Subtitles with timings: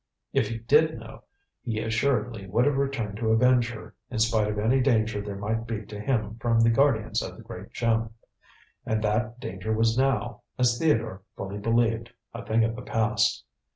[0.33, 1.25] If he did know,
[1.61, 5.67] he assuredly would have returned to avenge her, in spite of any danger there might
[5.67, 8.09] be to him from the guardians of the great gem.
[8.83, 13.43] And that danger was now, as Theodore fully believed, a thing of the past.